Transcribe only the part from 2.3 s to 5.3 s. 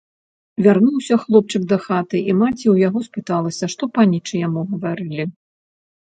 і маці ў яго спыталася, што панічы яму гаварылі.